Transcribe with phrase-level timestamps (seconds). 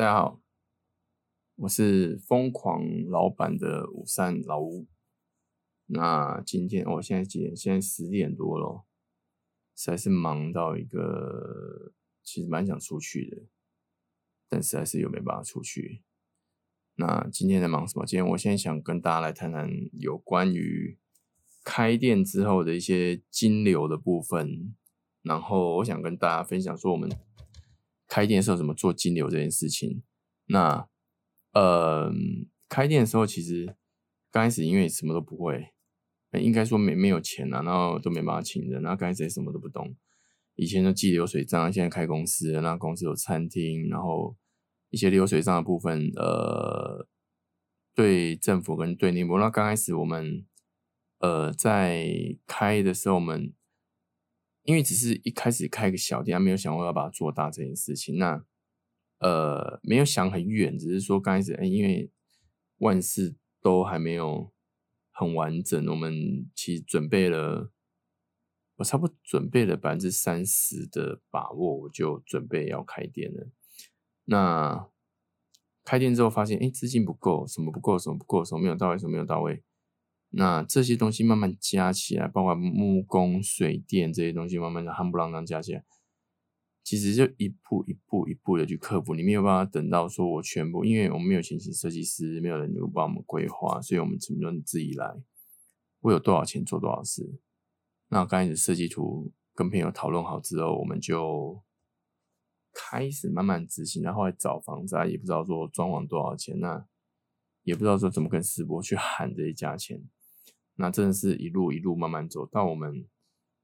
[0.00, 0.40] 大家好，
[1.56, 4.86] 我是疯狂老板的五三老吴。
[5.84, 7.54] 那今天我现在几点？
[7.54, 8.86] 现在十点多了，
[9.76, 11.92] 实在是忙到一个，
[12.22, 13.42] 其实蛮想出去的，
[14.48, 16.02] 但实在是又没办法出去。
[16.94, 18.06] 那今天在忙什么？
[18.06, 20.98] 今天我现在想跟大家来谈谈有关于
[21.62, 24.74] 开店之后的一些金流的部分，
[25.20, 27.10] 然后我想跟大家分享说我们。
[28.10, 30.02] 开店的时候怎么做金流这件事情？
[30.46, 30.88] 那
[31.52, 32.12] 呃，
[32.68, 33.76] 开店的时候其实
[34.32, 35.72] 刚开始因为什么都不会，
[36.32, 39.96] 应该说没没有钱啊，然后都没办法请人，然后刚开始什么都不懂。
[40.56, 44.36] 以前都记流水账，现在开公司，那公司有餐厅，然后
[44.88, 47.06] 一些流水账的部分，呃，
[47.94, 49.38] 对政府跟对内部。
[49.38, 50.44] 那刚开始我们
[51.20, 53.54] 呃在开的时候，我们。
[54.62, 58.18] 因为只是一开始开个小店，没有想过要把它做大这件事情。
[58.18, 58.44] 那
[59.18, 62.10] 呃，没有想很远，只是说刚开始，哎，因为
[62.78, 64.52] 万事都还没有
[65.10, 67.70] 很完整，我们其实准备了，
[68.76, 73.48] 我差不多准备了百分之三十的把握，我就准备要开店了。
[74.24, 74.88] 那
[75.84, 79.62] 开店之后发现，哎，资金不够，什么不够，什么不够，什么没有到位，什么没有到位。
[80.32, 85.84] 那这些东西慢慢加起来，包括木工、水电这些东西，慢慢的夯不啷当加起来，
[86.84, 89.14] 其实就一步一步一步的去克服。
[89.16, 95.20] 你没有办法等到说我全部，因为我们没有请设计师，没有人能够帮我们规划，所以我们只能自己来。
[96.00, 97.40] 我有多少钱做多少事。
[98.08, 101.60] 那刚开始设计图跟朋友讨论好之后，我们就
[102.72, 104.00] 开始慢慢执行。
[104.02, 106.86] 然后来找房子，也不知道说装潢多少钱，那
[107.64, 110.00] 也不知道说怎么跟师伯去喊这些价钱。
[110.80, 113.06] 那真的是一路一路慢慢走到我们，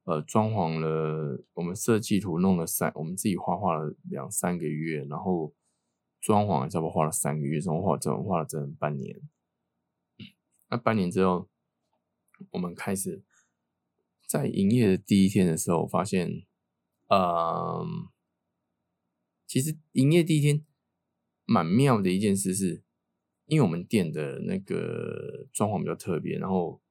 [0.05, 5.55] 呃，装潢了，我们设计图弄了三，我们自己画画了两三个月，然后
[6.21, 9.19] 装潢差不多花了三个月，总共画整画了整整半年。
[10.69, 11.49] 那半年之后，
[12.51, 13.25] 我们开始
[14.29, 16.29] 在营业的第一天的时候，发现，
[17.09, 18.11] 嗯，
[19.47, 20.63] 其实营业第一天
[21.47, 22.83] 蛮妙的一件事是，
[23.47, 26.83] 因为我们店的那个装潢比较特别，然后。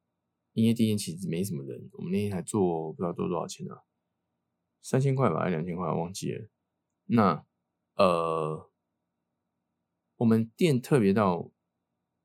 [0.55, 3.75] 营业第一天其实没什么人，我们那天还做不知道做多少钱呢，
[4.81, 6.49] 三千块吧，还两千块，忘记了。
[7.05, 7.45] 那
[7.95, 8.71] 呃，
[10.15, 11.51] 我们店特别到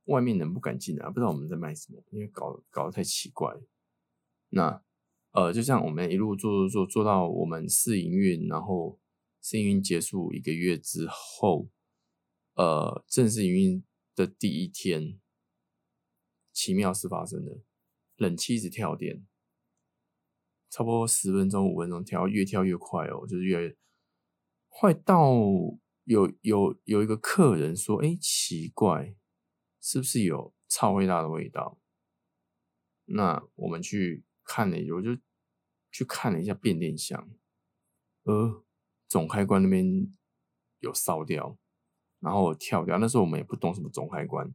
[0.04, 3.52] 外面人不敢进来，不知道我们在卖什么，因为搞搞得太奇怪。
[4.50, 4.82] 那
[5.32, 9.00] 呃，就像我们一路做做做做到我们试营运，然后
[9.42, 11.68] 试营运结束一个月之后，
[12.54, 15.20] 呃，正式营运的第一天，
[16.52, 17.60] 奇妙事发生了。
[18.20, 19.26] 冷气一直跳电，
[20.68, 23.74] 差不多十分钟、五分钟跳，越跳越快哦，就是越
[24.68, 25.32] 快到
[26.04, 29.16] 有有有一个客人说：“哎，奇怪，
[29.80, 31.80] 是不是有超味大的味道？”
[33.08, 35.16] 那我们去看了，我就
[35.90, 37.30] 去看了一下变电箱，
[38.24, 38.62] 呃，
[39.08, 40.14] 总开关那边
[40.80, 41.56] 有烧掉，
[42.18, 42.98] 然后跳掉。
[42.98, 44.54] 那时候我们也不懂什么总开关。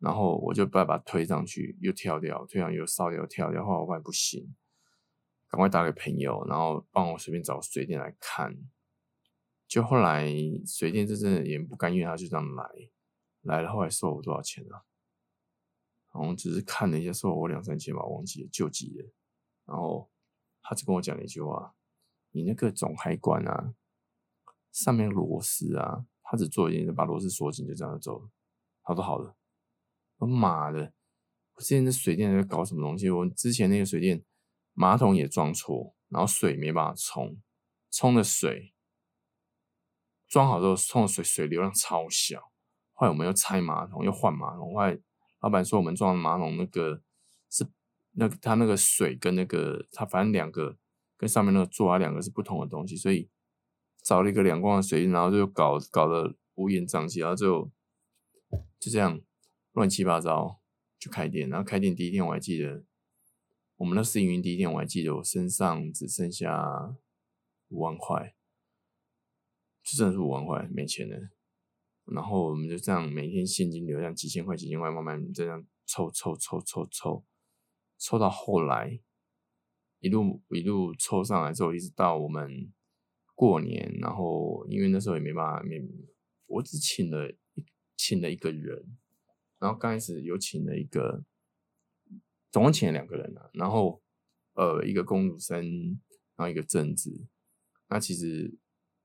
[0.00, 3.62] 然后我就把把推上去，又跳掉，推上又烧掉，跳掉。
[3.62, 4.54] 后来我发现不行，
[5.46, 8.56] 赶快打给朋友，然后帮我随便找水电来看。
[9.68, 10.26] 就后来
[10.66, 12.64] 水电这真的也不甘愿，他就这样来，
[13.42, 14.82] 来了后来收我多少钱啊？
[16.12, 19.12] 然后只是看了一下，收我两三千吧，忘记了，救急了。
[19.66, 20.10] 然后
[20.62, 21.74] 他就跟我讲了一句话
[22.32, 23.74] ：“你那个总开关啊，
[24.72, 28.30] 上面螺丝啊，他只做一件，事把螺丝锁紧，就这样走了。”
[28.82, 29.36] 他说：“好了。”
[30.20, 30.92] 我妈的！
[31.54, 33.08] 我之前的水电在搞什么东西？
[33.10, 34.22] 我之前那个水电
[34.74, 37.38] 马桶也装错，然后水没办法冲，
[37.90, 38.74] 冲的水
[40.28, 42.52] 装好之后冲的水水流量超小。
[42.92, 44.74] 后来我们又拆马桶，又换马桶。
[44.74, 44.98] 后来
[45.40, 47.02] 老板说我们装的马桶那个
[47.48, 47.66] 是
[48.12, 50.76] 那个他那个水跟那个他反正两个
[51.16, 53.30] 跟上面那个座啊两个是不同的东西，所以
[54.02, 57.70] 找了一个两光的水然后就搞搞得乌烟瘴气，然后就
[58.78, 59.18] 就这样。
[59.80, 60.60] 乱七八糟
[60.98, 62.84] 就开店，然后开店第一天我还记得，
[63.76, 66.94] 我们那试营运第一天我还记得，我身上只剩下
[67.68, 68.34] 五万块，
[69.82, 71.30] 就真的是五万块没钱了。
[72.04, 77.24] 然后我们就这样每天现金流量几千块几千块慢慢这样凑凑凑凑凑，
[77.96, 79.00] 凑到后来
[80.00, 82.70] 一路一路凑上来之后，一直到我们
[83.34, 85.80] 过年，然后因为那时候也没办法，没
[86.48, 87.64] 我只请了一
[87.96, 88.98] 请了一个人。
[89.60, 91.22] 然后刚开始有请了一个，
[92.50, 94.02] 总共请了两个人啊，然后
[94.54, 95.62] 呃一个公主生，
[96.34, 97.26] 然后一个正职，
[97.88, 98.58] 那其实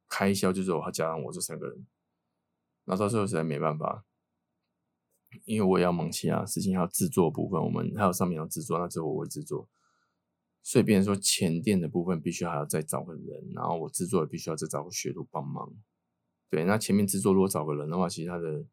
[0.07, 1.85] 开销就是我他加上我这三个人，
[2.85, 4.05] 然后到最后实在没办法，
[5.43, 9.67] 因为我也要忙其他事情，还有制作部分，我们还有上面要制作，那之后我会制作，
[10.63, 15.73] 所以变成说前店的部分必须还要再找个人，然后我制作也必须要再找个学徒帮忙。
[16.49, 18.65] 对，那前面制作如果找个人的话，其实他的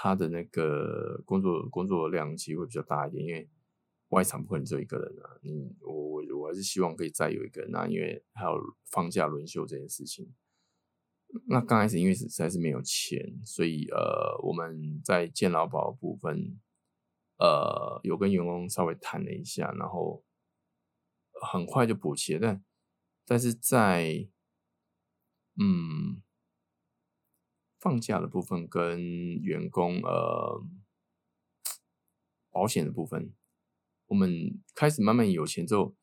[0.00, 3.50] 他的那个工作工作量其实会比较大一点，因为
[4.10, 5.26] 外场不可能只有一个人啊。
[5.42, 8.56] 嗯，我我我还是希望可以再有一个人啊，因为还有
[8.92, 10.32] 放假轮休这件事情。
[11.48, 16.60] 那刚开始因为实在是没有钱，所以呃我们在健劳保部分，
[17.38, 20.24] 呃有跟员工稍微谈了一下，然后
[21.42, 22.40] 很快就补齐了。
[22.40, 22.64] 但
[23.26, 24.28] 但是在
[25.60, 26.22] 嗯
[27.78, 29.00] 放假的部分跟
[29.40, 30.64] 员工呃
[32.50, 33.32] 保险的部分，
[34.06, 35.94] 我们开始慢慢有钱之后，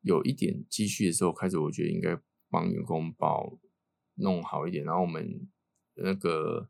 [0.00, 3.58] 有一点积蓄的时候，开始我觉得应该帮员工保。
[4.22, 5.48] 弄好一点，然后我们
[5.94, 6.68] 那个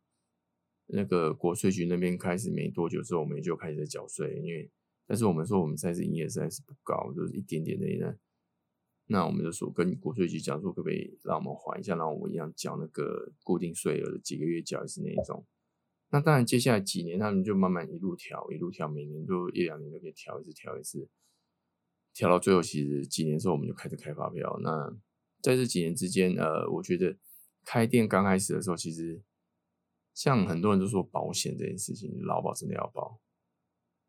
[0.87, 4.37] 那个国税局那边开始没多久之后，我们也就开始在缴税。
[4.37, 4.71] 因为
[5.05, 8.17] 但是我们说我们在是营业实在是不高，就是一点点的呢。
[9.11, 15.45] 那我们就说跟国税局讲说，可不可以让我们缓一下，让我们一样缴那个固定税额，几个月缴一次那一种。
[16.11, 21.09] 那当然接下来几年他们就慢慢一路调，一路调，每年都一两年都可以调一次，调一次，
[22.15, 24.59] 调到最后其实几年之后我们就开始开发票。
[24.63, 24.97] 那
[25.43, 27.17] 在这几年之间，呃，我觉得。
[27.63, 29.23] 开店刚开始的时候，其实
[30.15, 33.21] 像很多人都说保险这件事情，劳保真的要保，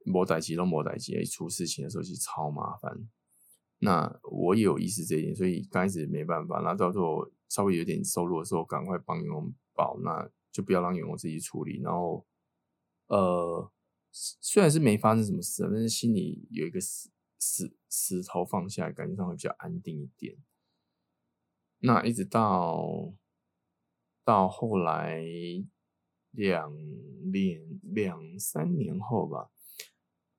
[0.06, 3.10] 摩代机都摩代机，一出事情的时候其实超麻烦。
[3.82, 6.62] 那我也有意识这一点，所以刚开始没办法。
[6.62, 11.82] 那到时候稍微有点收入的时候，赶快帮员工保，那就不要让员工自己处理。
[11.82, 12.26] 然后，
[13.08, 13.72] 呃，
[14.12, 20.38] 虽然是没发生什么事，但是心里有一个石石石头放下，感觉上会比较安定一点。
[21.80, 23.14] 那一直到。
[24.24, 25.20] 到后来
[26.30, 26.72] 两
[27.34, 29.50] 年两三年后吧，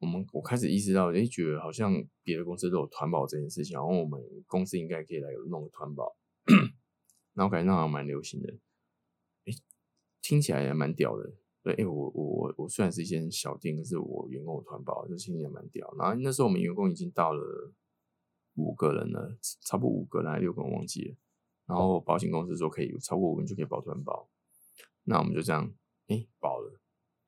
[0.03, 1.95] 我们我开始意识到，哎，觉得好像
[2.25, 6.17] 别的公司都有团保这件事情，然后我们公司应该可以来弄个团保，
[7.35, 8.53] 然后感觉那好像蛮流行的，
[9.45, 9.53] 哎，
[10.21, 11.33] 听起来也蛮屌的。
[11.63, 15.95] 对，哎，我我我我虽然是一间小店，可是我员工有团保，就听起来蛮屌。
[15.97, 17.73] 然后那时候我们员工已经到了
[18.57, 21.15] 五个人了，差不多五个人还六个人忘记了。
[21.67, 24.29] 然后保险公司说可以超过五个人就可以保团保，
[25.05, 25.73] 那我们就这样，
[26.09, 26.81] 哎，保了，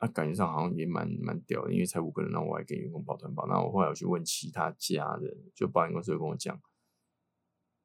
[0.05, 3.47] 啊，感觉上好像也蛮蛮屌的，因为才五个人，那我还给员工保团保。
[3.47, 6.55] 那我后来我去问其他家的，就保险公司会跟我讲，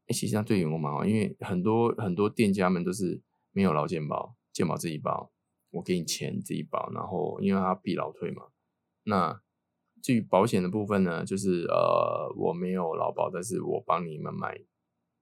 [0.07, 3.21] 哎，其实这对员工蛮好，因为很多很多店家们都是
[3.51, 5.31] 没有劳健保，健保自己保，
[5.69, 8.47] 我给你钱自己保，然后因为他必劳退嘛。
[9.03, 9.41] 那
[10.03, 14.59] 至于保险的部分呢，就是呃，我没有劳保，但是我帮你们买，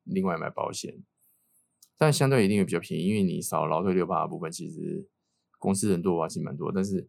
[0.04, 1.04] 另外买保险。
[1.96, 5.08] 但相对一定会比较便宜，因为你少劳退六八的部分，其实
[5.58, 6.72] 公司人多的话其实蛮多。
[6.72, 7.08] 但是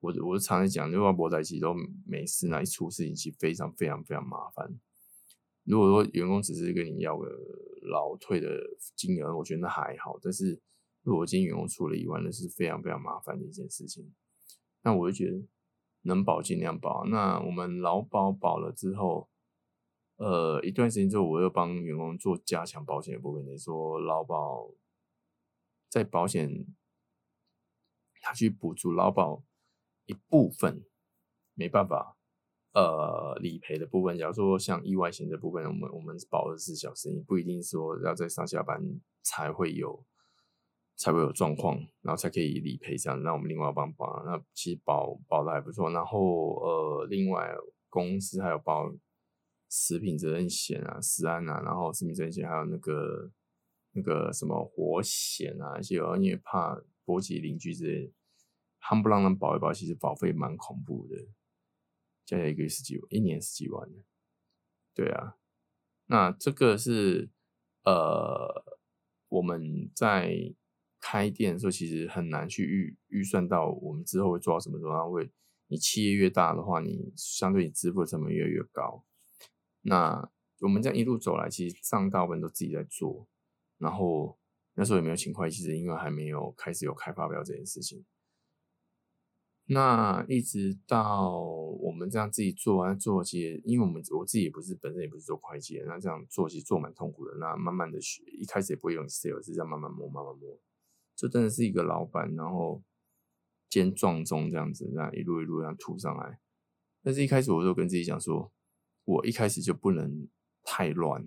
[0.00, 1.74] 我我常常讲，六八博仔其实都
[2.06, 4.78] 没事，那一出事情其实非常非常非常麻烦。
[5.64, 7.26] 如果说员工只是跟你要个
[7.82, 8.48] 劳退的
[8.94, 10.18] 金额，我觉得那还好。
[10.22, 10.60] 但是
[11.02, 14.12] 如果今天员工出了意外，那是非常非常麻烦的一件事情。
[14.82, 15.42] 那我就觉得
[16.02, 17.04] 能保尽量保。
[17.06, 19.28] 那我们劳保保了之后。
[20.18, 23.44] 呃，一段时间之后，我又帮员工做加强保险的部分。
[23.44, 24.70] 你说劳保
[25.90, 26.64] 在保险，
[28.26, 29.44] 他去补助劳保
[30.06, 30.84] 一部分
[31.54, 32.16] 没办法，
[32.72, 34.18] 呃，理赔的部分。
[34.18, 38.82] 假如说像意外险的部分，我们我们保二十四小时，你不一定说要在上下班
[39.22, 40.04] 才会有
[40.96, 43.22] 才会有状况，然后才可以理赔这样。
[43.22, 45.90] 那我们另外帮帮，那其实保保的还不错。
[45.92, 47.54] 然后呃，另外
[47.88, 48.92] 公司还有保。
[49.68, 53.28] 食品责任险啊，食安啊，然后食品责任险还有那个
[53.94, 58.12] 那个什么火险啊，一些因为怕波及邻居之类，
[58.88, 61.16] 他们不让人保一保，其实保费蛮恐怖的，
[62.24, 64.04] 加起来一个月十几万，一年十几万的，
[64.94, 65.36] 对啊，
[66.06, 67.28] 那这个是
[67.82, 68.64] 呃
[69.28, 70.54] 我们在
[71.00, 75.28] 开店的时候，其实很难去预预算到我们之后会做到什么时候，然后会
[75.66, 79.04] 你企业越大的话，你相对你支付的成本越来越高。
[79.80, 83.26] 那我们这样一路走来，其实上大部分都自己在做，
[83.78, 84.38] 然后
[84.74, 88.04] 那时候也没有请会计师，因为还没有开始有开发票这件事情。
[89.66, 97.34] 那一直到我们这样自己做完做，其实因为我们我自己也不是本身也不是做会计，那这样做其实做蛮痛苦的。
[97.38, 100.58] 那慢慢的学，一开始也不会用 Excel，是这样慢慢摸，慢慢摸，
[101.14, 102.82] 就真的是一个老板，然后
[103.68, 106.40] 兼壮中这样子，那一路一路这样涂上来。
[107.02, 108.52] 但是一开始我就跟自己讲说。
[109.08, 110.26] 我一开始就不能
[110.64, 111.24] 太乱，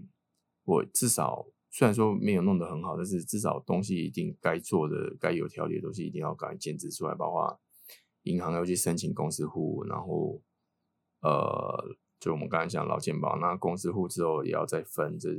[0.65, 7.57] 我至少虽然说没有弄得很好，但是至少东西一定该做的、该有条理的东西一定要赶紧建制出来，包括
[8.23, 10.41] 银行要去申请公司户，然后
[11.21, 15.29] 呃，就我们刚才讲老健保，那公司户之后也要再分，这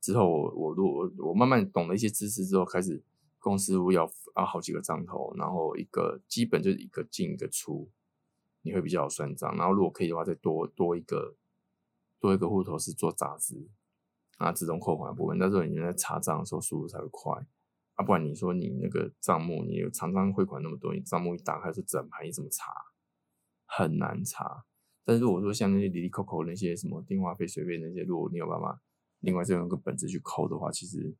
[0.00, 3.02] 之后我我我我慢慢懂了一些知识之后，开始
[3.38, 7.90] 公司户要啊好几个账头，然后一个基本就是一个进一个出，
[8.62, 11.36] 你会比较好算账，然后如果可以的话，再多多一个
[12.18, 13.68] 多一个户头是做杂志。
[14.38, 17.46] 啊，自动扣款部分，那时候你在查账的时候速度才会快
[18.00, 22.72] 啊，不然你说你那个账目，你有常常汇款那么多，你账目一打开是整盘，你怎么查？
[23.66, 24.64] 很难查。
[25.04, 28.80] 但是如果说像那些里里扣扣那些什么电话费、水费那些，如果你有办法
[29.20, 31.14] 另外再用个本子去扣的话，其实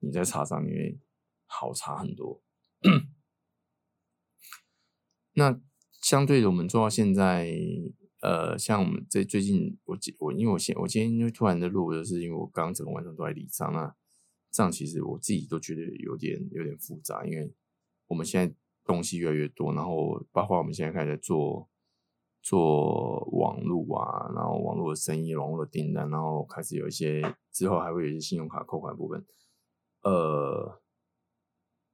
[0.00, 1.00] 你在查账因为
[1.46, 2.42] 好查很多。
[5.32, 5.58] 那
[6.02, 7.50] 相对的，我们做到现在。
[8.20, 13.96] 呃，像我们这最近，我我因为我现我今天因为突然的录，就是因为我刚整个晚上都在理账啊
[14.56, 17.52] 那账其实我自己都觉得有点有点复杂，因为
[18.06, 21.68] 我们现在东西越来越多，然后包括我们现在开始做
[22.42, 27.20] 做网络啊，然后网络生意、网络订单，然后开始有一些
[27.52, 29.26] 之后还会有一些信用卡扣款部分，
[30.02, 30.80] 呃，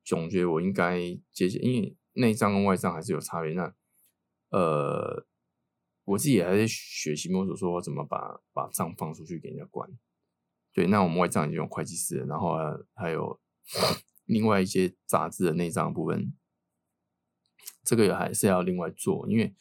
[0.05, 0.99] 总觉得我应该
[1.33, 3.75] 接下，因为内账跟外账还是有差别，那
[4.51, 5.27] 呃。
[6.05, 9.89] 我自己还在学习摸索，说怎么把把账放出去给人家管。
[10.73, 12.57] 对，那我们外账已经有会计师，然后
[12.95, 13.41] 还有
[14.27, 16.33] 另外一些杂志的内账部分，
[17.83, 19.55] 这个也还是要另外做，因为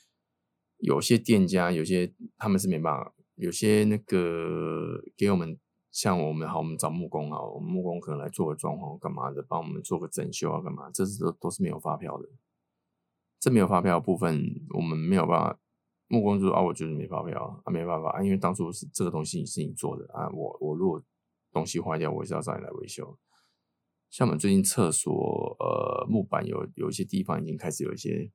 [0.78, 5.60] 有些店家有些他们是没办法，有些那个给我们
[5.92, 12.30] 像我们好，我们找木工啊，我们木工可能来做个装潢干嘛的，帮我们做个整修啊干嘛，这是都都是没有发票的，
[13.40, 15.60] 这没有发票部分，我们没有办法。
[16.12, 21.00] 木工就说啊，我就是没发票啊，没办法啊，因为当初是这个东西是你做的啊，我我如果
[21.52, 23.16] 东西坏掉，我也是要找你来维修。
[24.10, 28.32] 像我们最近厕所呃木板有有一些地方已经开始有一些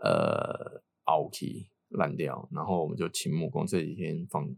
[0.00, 4.56] 呃凹起烂掉，然后我们就请木工这几天放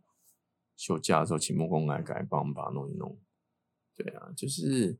[0.77, 3.19] 休假的时候请木工来改，帮我们把它弄一弄。
[3.97, 4.99] 对啊，就是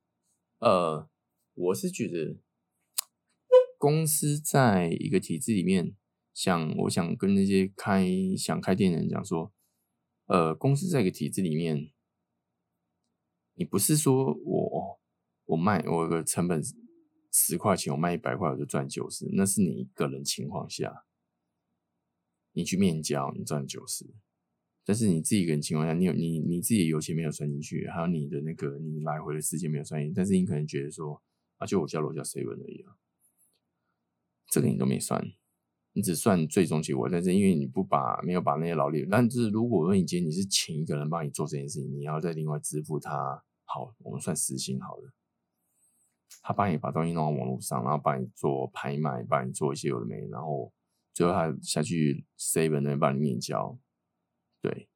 [0.61, 1.07] 呃，
[1.53, 2.39] 我是觉得
[3.77, 5.95] 公司在一个体制里面。
[6.33, 8.07] 像我想跟那些开
[8.39, 9.53] 想开店的人讲说，
[10.27, 11.91] 呃，公司在一个体制里面，
[13.55, 15.01] 你不是说我
[15.47, 16.63] 我卖我个成本
[17.33, 21.05] 十块钱，我卖一百块我就赚九十，那是你一个人情况下，
[22.53, 24.15] 你去面交你赚九十，
[24.85, 31.23] 但是你自己一个人情况下，你有你你自己油钱没有算进去，还有你的那个你来回的时间没有算进去，但是你可能觉得说
[31.59, 32.97] 啊，就我交楼下 seven 而已啊，
[34.49, 35.33] 这个你都没算。
[35.93, 45.13] 你只算最终结果，但是因为你不把没有把那些劳力，但是如果说你今天你是请一个人帮你做这件事情，你要再另外支付他，好，我们算时薪好了，
[46.43, 50.73] 他帮你把东西弄到网络上，然后帮你做拍卖，帮你做一些有的没，然后
[51.13, 53.77] 最后他下去 seven 那边帮你面交，
[54.63, 54.89] 对，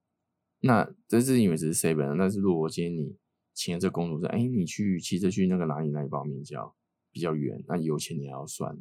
[0.61, 3.17] 那这是因为只是 seven，但是如果今天你
[3.53, 6.73] 请了这工作是，哎，你去骑车去那个哪里哪里帮我面交，
[7.11, 8.79] 比较远，那油钱你还要算。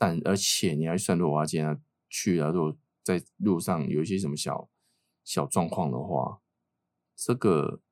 [0.00, 1.78] 但而且你还算落花间啊，
[2.08, 4.70] 去啊，如果在路上有一些什么小
[5.24, 6.40] 小状况的话，
[7.14, 7.82] 这个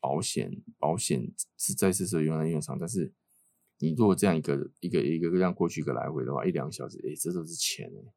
[0.00, 3.12] 保险保险是在是说用来用上，但是
[3.76, 8.14] 你如果这样一个一个一个这样过去一个来回的话，一两个小时，哎，这都是钱哎。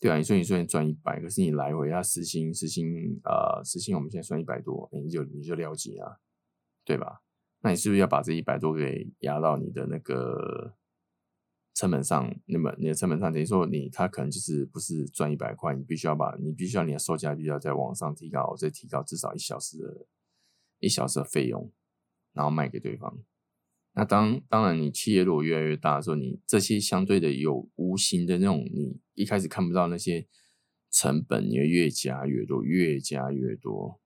[0.00, 6.18] 对啊，你说你说你赚一百，可是你来回，它时薪时薪呃时薪我们现在算一百多，你就你就了解啊，
[6.84, 7.22] 对吧？
[7.60, 10.74] 那你是不是要把这一百多给压到你的那个？
[11.76, 20.06] 成本上，那么你的成本上等于说你他可能就是不是赚一百块，你必须要把你必须要你的售价必须要在往上提高，再提高至少一小时的
[20.78, 21.70] 一小时的费用，
[22.32, 23.18] 然后卖给对方。
[23.92, 30.26] 那当当然，你企业如果越来越大的时候，你这些相对的有无形的那种，你一开始看不到那些
[30.90, 34.00] 成本，你会越加越多，越加越多。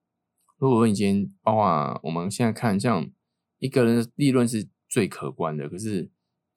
[0.59, 3.09] 如果说你今天包括我们现在看，像
[3.59, 6.11] 一个人的利润是最可观的，可是。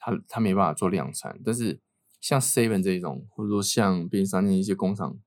[0.06, 1.80] 他他没办法做量产，但是
[2.20, 5.18] 像 Seven 这一种，或者说像便利商店一些工厂，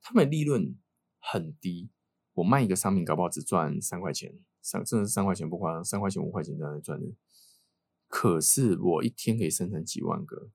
[0.00, 0.78] 他们利润
[1.18, 1.90] 很低。
[2.34, 7.08] 我卖一个商品，搞不好只赚三块钱，三甚至三块钱不夸张，三块钱五块钱这样赚的。
[8.06, 10.48] 可是我一天可以生产几万个，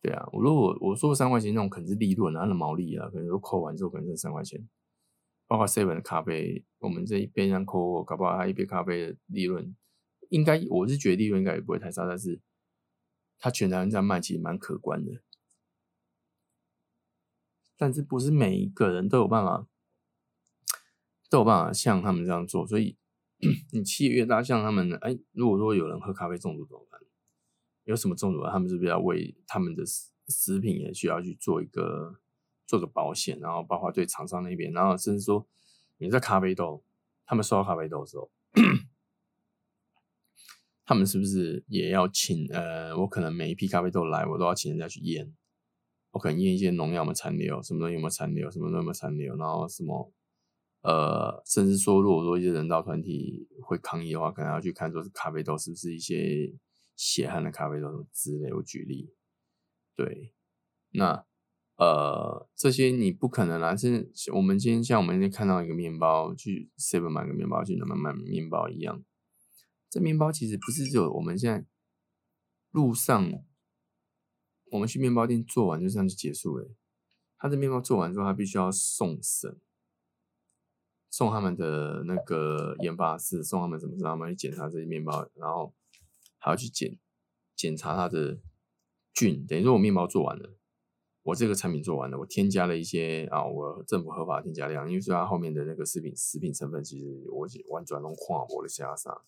[0.00, 4.66] 对啊，我如果我说三块钱那种，可能是利润啊，那毛利啊，可能都扣完之后可能剩三块钱。
[5.46, 9.76] 包括 Seven 的咖啡，我们这一边上扣，搞不好他一杯咖啡的利润。
[10.30, 12.40] 应该我是觉得利润应该也不会太差，但是
[13.38, 15.22] 它全台湾这样卖其实蛮可观的，
[17.76, 19.66] 但是不是每一个人都有办法
[21.28, 22.66] 都有办法像他们这样做。
[22.66, 22.96] 所以
[23.72, 27.00] 你企业越大，像他们，哎，如果说有人喝咖啡中毒怎么办？
[27.84, 28.44] 有什么中毒？
[28.44, 32.20] 他们是不是要为他们的食食品也需要去做一个
[32.66, 33.38] 做个保险？
[33.40, 35.48] 然后包括对厂商那边，然后甚至说
[35.96, 36.84] 你在咖啡豆，
[37.24, 38.30] 他们收到咖啡豆的时候，
[40.90, 42.48] 他们是不是也要请？
[42.52, 45.32] 呃，我可能每一批咖啡豆来，我都要请人家去验。
[46.10, 50.12] 我可能验一些农药有没有残留，什么东西有没有残留，什么东西有没有残留，然后什么
[50.82, 56.52] 呃，甚至说如果说一些人道团体会抗议的话，可能要去看说咖啡豆是不是一些。
[56.96, 59.14] 血汗的咖啡豆之类，我举例，
[59.96, 60.34] 对，
[60.90, 61.24] 那
[61.76, 63.74] 呃这些你不可能啦。
[63.74, 69.02] 是我们今天像我们今天看到一个面包，去 seven 买个面包，去那么买面包一样。
[69.90, 71.66] 这面包其实不是只有我们现在
[72.70, 73.30] 路上，
[74.70, 76.70] 我们去面包店做完就这样就结束了。
[77.36, 79.60] 他的面包做完之后，他必须要送审，
[81.10, 84.28] 送他们的那个研发室，送他们怎么知道吗？
[84.28, 85.74] 去检查这些面包，然后。
[86.42, 86.98] 还要去检
[87.54, 88.40] 检查它的
[89.12, 90.56] 菌，等于说我面包做完了，
[91.22, 99.22] 我这个产品做完了，我添加了一些啊，我政府合法添加量，因为说它后面的那个食品食品成分其实我完全用跨国的加上，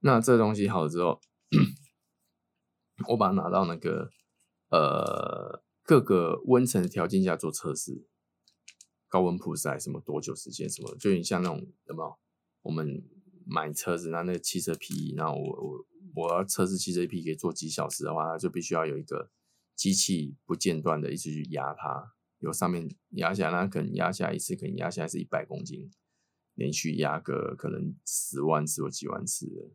[0.00, 1.20] 那这东西好了之后，
[3.08, 4.10] 我把它拿到那个
[4.70, 8.06] 呃各个温层的条件下做测试，
[9.08, 12.18] 高温曝晒什么多久时间什么，就你像那种什么
[12.62, 13.08] 我们。
[13.52, 19.28] 买车子，那那个汽车皮，然后我我我要测试汽车皮可以做几小时的话，它就必须要有一个
[19.74, 25.90] 机器不间断的一直去压它，有上面压下来，那可能压下一次，可能压下来是一百公斤，
[26.54, 29.74] 连续压个可能十万次或几万次，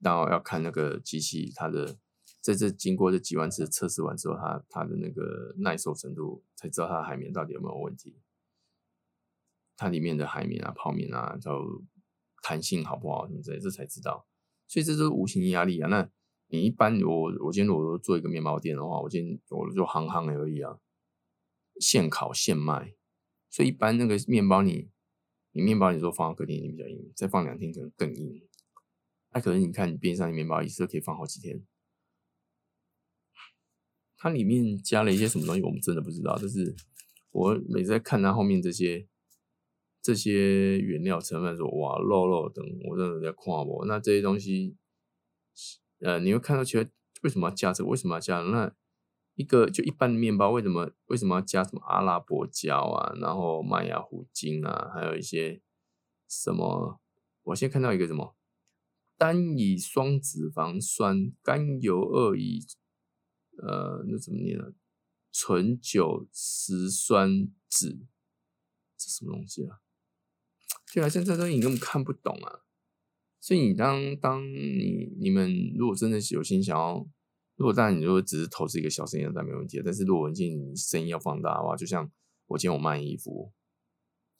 [0.00, 1.96] 然后要看那个机器它的
[2.40, 8.20] 在这经过这几万次测试完之后，它它的那个耐受程度，才知道它的海绵到底有没有问题，
[9.76, 11.84] 它里面的海绵啊、泡面啊，就。
[12.42, 14.26] 弹性好不好什么之类，这才知道。
[14.66, 15.88] 所以这是无形压力啊。
[15.90, 16.10] 那
[16.46, 20.78] 你一般我我今天如果做一个面包店的话，我今天我就行行而已啊，
[21.78, 22.94] 现烤现卖。
[23.50, 24.88] 所以一般那个面包你
[25.52, 28.42] 你面包你说放到客厅里比较硬，再放两天可能更硬。
[29.32, 31.64] 那可能你看你边上的面包一次可以放好几天。
[34.16, 36.36] 它里面加了一些什么东西，我们真的不知道。
[36.38, 36.74] 但是
[37.30, 39.06] 我每次在看它后面这些。
[40.02, 43.84] 这些原料成分说哇肉肉等，我真的在夸我。
[43.84, 44.74] 那这些东西，
[45.98, 46.90] 呃，你会看到，其实
[47.20, 47.90] 为什么要加这个？
[47.90, 48.40] 为什么要加？
[48.40, 48.74] 那
[49.34, 53.12] 一个就一般的面包，为什么为什么要加什么阿拉伯胶啊？
[53.20, 55.60] 然后麦芽糊精啊，还有一些
[56.26, 56.98] 什么？
[57.42, 58.34] 我先看到一个什么
[59.20, 62.64] 单乙双脂肪酸甘油二乙，
[63.58, 64.72] 呃，那怎么念呢？
[65.30, 67.28] 醇酒石酸
[67.68, 68.06] 酯，
[68.96, 69.82] 这什么东西啊？
[70.94, 72.64] 对啊，像这东西你根本看不懂啊，
[73.38, 77.06] 所以你当当你你们如果真的有心想要，
[77.56, 79.82] 如果当然你如果只是投资一个小生意，那没问题。
[79.84, 82.10] 但是如果今天你生意要放大的话，就像
[82.46, 83.52] 我今天我卖衣服，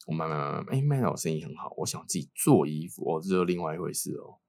[0.07, 4.40] 我卖卖卖卖，哎，卖到我生意很好，我想自己做衣服，哦，这是另外一回事哦。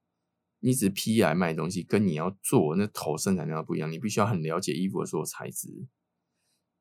[0.63, 5.87] 你只批来卖东西，跟你要做那头生产量不一样，你必须要很了解衣服的所有材质，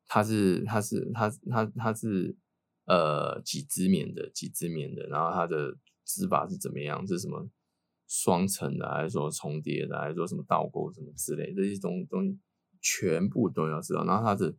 [0.07, 2.39] 它是它是它它它是。
[2.85, 7.07] 呃，几支棉的，几支棉的，然后它的织法是怎么样？
[7.07, 7.49] 是什么
[8.09, 12.37] 双层的，还是说重叠的，还是说什么倒钩什么之类这些东东西
[12.81, 14.05] 全部都要知道。
[14.05, 14.53] 然后它的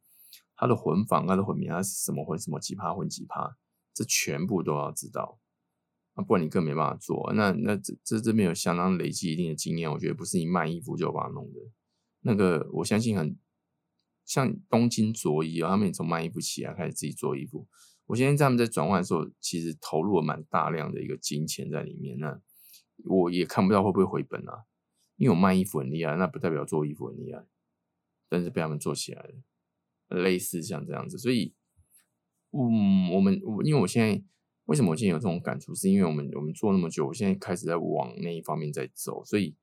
[0.56, 3.58] 它的混纺，它的混棉，它是什么混什么几帕混几帕，
[3.94, 5.38] 这全部都要知道。
[6.14, 7.32] 啊，不然你更没办法做。
[7.34, 11.60] 那那这这这边有相当累积一定的经验，我觉得不是你卖衣服就把它弄的。
[12.22, 13.38] 那个我相信很
[14.26, 17.68] 像东京卓衣啊，他们也从卖衣服起来开始自己做衣服。
[18.06, 22.18] 我现在他们在转换的时候，其实投入了蛮大量的一个金钱在里面。
[22.20, 22.40] 那
[23.06, 24.66] 我也看不到会不会回本啊？
[25.16, 27.46] 因为我卖衣服很厉害，那不代表做衣服很厉害。
[28.30, 31.18] 但是被他们做起来了，类似像这样子。
[31.18, 31.54] 所以，
[32.52, 34.24] 嗯，我们我因为我现在
[34.66, 39.24] 为什么我现在有这种感触，是因为我们我们做那么久，我现在开始在往那一方面在走。
[39.26, 39.56] 所以，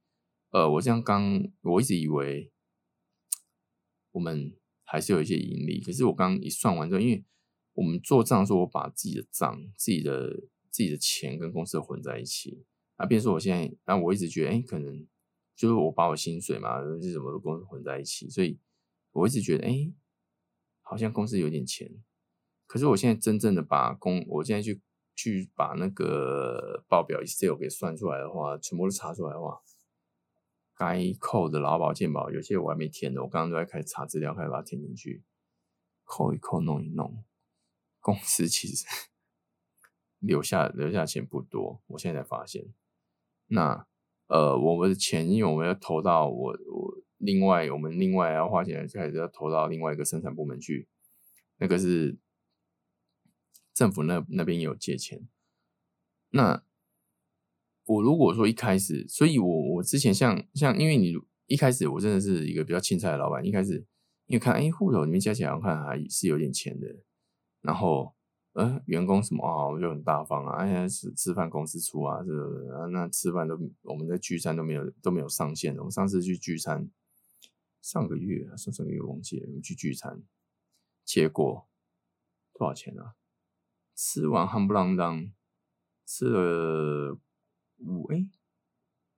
[0.50, 2.52] 呃，我这样刚我一直以为
[4.12, 7.24] 我们还是有一些盈利，可是我刚一算完之后，因为
[7.72, 10.30] 我们做账的时候，我把自己的账、自己的
[10.70, 12.64] 自己的钱跟公司混在一起。
[12.96, 15.06] 啊，比如说我现在，那我一直觉得，哎，可能
[15.56, 18.58] 就是我把我薪水嘛，是什么公司混在一起，所以
[19.12, 19.90] 我一直觉得，哎，
[20.82, 21.90] 好像公司有点钱。
[22.66, 24.82] 可是我现在真正的把公，我现在去
[25.20, 29.60] 去把那个报表 Excel 给算出来的话，全部都查出来的话，
[30.74, 35.22] 该扣的劳保健保有些我还没填的，我刚刚都在开始查资料，开始把它填进去，
[36.04, 37.22] 扣一扣，弄一弄。
[38.00, 38.86] 公司其实
[40.20, 42.72] 留下留下钱不多，我现在才发现。
[43.48, 43.86] 那
[44.28, 50.88] 呃，我们的钱，因为我们要投到我我另外我们另外要花钱就开始要投到另外一个生产部门去，
[51.58, 52.16] 那个是
[53.80, 55.26] 政府那那边也有借钱。
[56.28, 56.62] 那
[57.86, 61.14] 我如果说一开始，所以我我之前像像，因为你
[61.46, 63.86] 一开始我真的是一个比较青菜的老板，一开始
[64.26, 66.86] 因为看哎户头里面加起来我看还是有点钱的，
[67.62, 68.14] 然后。
[68.52, 72.32] 呃，员工什么啊，我就很大方啊，哎呀，吃吃饭公司出啊，是
[72.72, 75.84] 啊，那吃饭都我们在聚餐都没有都没有上限的。
[75.84, 76.90] 我上次去聚餐，
[77.80, 80.24] 上个月上上个月忘记了，我们去聚餐，
[81.04, 81.68] 结果
[82.52, 83.14] 多少钱啊？
[84.02, 85.30] 吃完夯不啷当，
[86.06, 87.18] 吃了
[87.76, 88.26] 五哎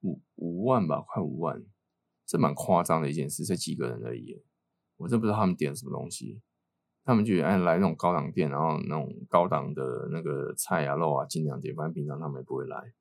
[0.01, 1.65] 五五万吧，快五万，
[2.27, 4.43] 这蛮夸张的一件事，才几个人而已，
[4.97, 6.43] 我真不知道他们点什么东西。
[7.05, 12.93] 他们就哎来那种高档店，然后那种高档的那个菜啊肉啊尽量点，反正平常他们也不会来。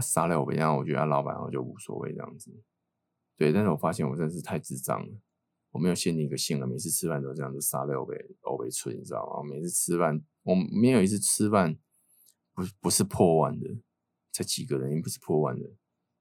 [0.00, 2.52] 杀了我，然后我觉得老板然后就无所谓这样子。
[3.36, 5.20] 对，但是我发现我真的是太智障了，
[5.78, 9.48] 我没有限定一个性了，每次吃饭都这样子杀了我呗，我被吹，你知道吗？
[9.48, 11.78] 每次吃饭我没有一次吃饭
[12.52, 13.68] 不不是破万的，
[14.32, 15.70] 才几个人，也不是破万的。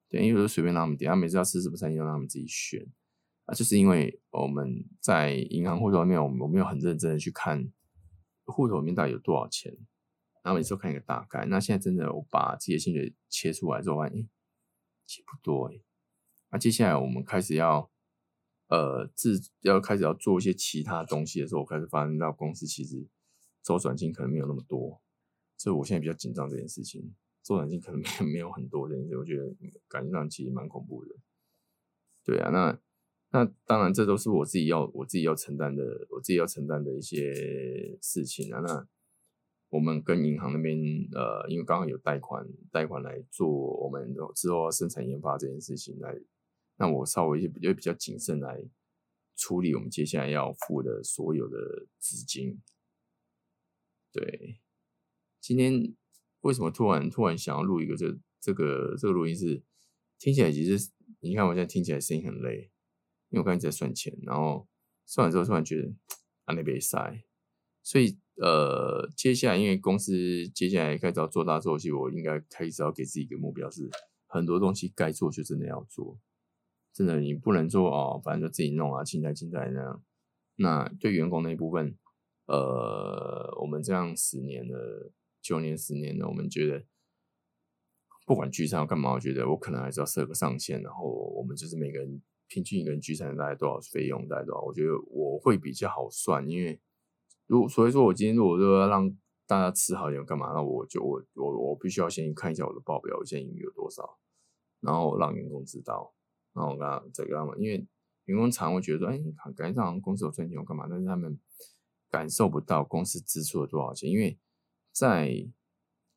[0.10, 2.86] 对，因为都随便让他们点，他每次要吃什么餐厅，让他们自己选。
[3.46, 7.74] 啊，就是因为我们在银行户头里面，我我没有很认真的去看
[8.46, 9.76] 户头里面到底有多少钱，
[10.44, 11.46] 然后每次都看一个大概。
[11.48, 14.30] 那现在真的我把自己的薪水切出来之后，发现
[15.08, 15.82] 其实不多哎。
[16.52, 17.90] 那接下来我们开始要
[18.68, 23.08] 呃自要开始要做一些其他东西的时候，我开始发现到公司其实
[23.64, 25.02] 周转金可能没有那么多，
[25.58, 29.56] 所以我现在比较紧张这件事情，周转金可能没有 没有很多这件事，我觉得
[29.88, 31.16] 感觉上其实蛮恐怖的。
[32.24, 32.80] 对啊，那。
[33.30, 38.62] 那当然，这都是我自己要我自己要承担的，我自己要承担的一些事情啊。
[38.62, 38.88] 那
[39.68, 40.78] 我们跟银行那边，
[41.12, 43.46] 呃，因为刚好有贷款，贷款来做
[43.84, 46.18] 我们之后要生产研发这件事情来，
[46.78, 48.64] 那我稍微也比较谨慎来
[49.36, 52.62] 处理我们接下来要付的所有的资金。
[54.12, 54.60] 对，
[55.40, 55.94] 今天
[56.42, 59.62] 为什么突然突然想要录一个这这个这个录音是
[60.18, 62.72] 听起来其实你看我现在听起来声音很累。
[63.30, 64.70] 因为我刚才在算钱，然后
[65.06, 65.94] 算完之后突然觉得
[66.46, 67.26] 啊那边塞，
[67.84, 73.90] 所以呃接下来因为公司接下来开始要做大做戏，我应该开始要给自己一个目标，是
[74.28, 76.18] 很多东西该做就真的要做，
[76.98, 80.04] 真的你不能做哦，反正就自己弄啊，进来进来那样。
[80.56, 81.96] 那对员工那一部分，
[82.48, 86.84] 呃，我们这样十年了，九年十年了，我们觉得
[88.26, 91.06] 不管聚餐要干嘛，我觉得我可能还是要设个上限，然后
[91.36, 92.22] 我们就是每个人。
[92.50, 94.26] 平均一个人聚餐大概多少费用？
[94.26, 94.62] 大概多少？
[94.62, 96.80] 我觉得我会比较好算，因为
[97.46, 99.14] 如所以说我今天如果说要让
[99.46, 100.54] 大家吃好一点，干嘛？
[100.54, 104.18] 那我就我我我必须要先看一下我的报表，我现在盈余有多少，
[104.80, 106.14] 然后让员工知道，
[106.58, 107.88] 然后我跟他再跟他们，因为
[108.26, 109.18] 员工常会觉得说，哎，
[109.56, 110.88] 感觉上公司有赚钱，我干嘛？
[110.90, 111.40] 但是他们
[112.10, 114.40] 感受不到公司支出了多少钱，因为
[114.92, 115.48] 在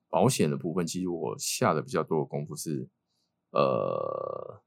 [0.08, 2.88] 保险的部分，其实我下的比较多的功夫是，
[3.50, 4.62] 呃。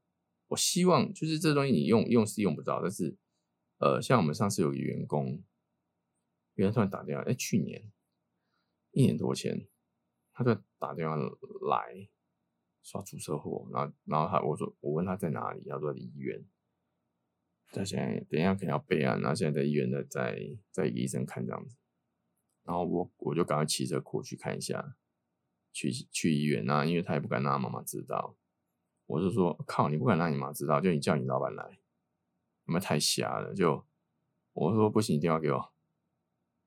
[0.48, 3.16] 我希望就是这东西你用用是用不到，但是
[3.78, 5.42] 呃，像我们上次有个员工，
[6.54, 7.90] 原来突然打电话，哎，去年
[8.92, 9.66] 一年多前，
[10.32, 12.08] 他就打电话来
[12.84, 16.44] 说出车祸，然后然后他我说我问他在哪里，他说在医院，
[17.72, 20.38] 他现在等一下可能要备案，然后现在在医院的在
[20.70, 21.76] 在医生看这样子，
[22.62, 24.96] 然后我我就赶快骑车过去看一下，
[25.72, 28.36] 去去医院，那因为他也不敢让他妈妈知道。
[29.06, 31.64] 我就说靠，你不敢让你妈知道，就你叫你老板来，
[32.66, 33.54] 有没有太瞎了？
[33.54, 33.84] 就
[34.52, 35.72] 我说不行，电话给我。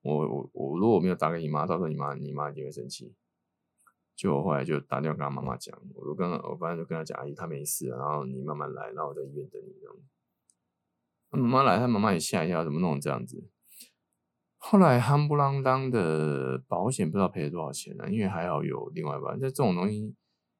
[0.01, 3.15] 我我我如果没有打给你妈，到时候你妈你妈一定会生气。
[4.17, 9.95] 就我后来就打电话跟他妈妈讲，我刚刚我反正就跟他讲，阿姨她没事，然后你慢慢来，然后我在医院等你这样。
[11.30, 13.47] 妈妈来，他妈妈也吓一跳，怎么弄成这样子？
[14.58, 18.10] 后来夯不啷当的保险不知道赔了多少钱呢？
[18.10, 20.15] 因为还好有另外一半，这这种东西。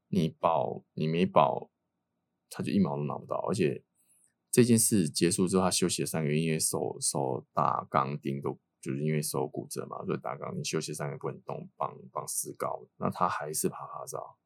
[0.10, 1.70] 你保你没保，
[2.50, 3.36] 他就一毛都拿不到。
[3.50, 3.84] 而且
[4.50, 12.88] 这件事结束之后，他休息了三个月，因为手手打钢钉都就是因为手骨折嘛，所以打钢你休息三个月不能动，绑绑石膏。
[12.95, 14.38] 那他还是爬爬照，